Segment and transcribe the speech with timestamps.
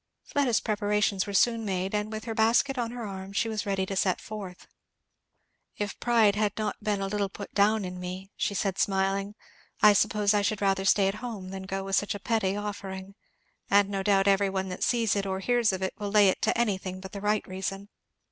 [0.23, 3.85] Fleda's preparations were soon made, and with her basket on her arm she was ready
[3.85, 4.65] to set forth.
[5.77, 9.35] "If pride had not been a little put down in me," she said smiling,
[9.79, 13.13] "I suppose I should rather stay at home than go with such a petty offering.
[13.69, 16.41] And no doubt every one that sees it or hears of it will lay it
[16.41, 17.89] to anything but the right reason.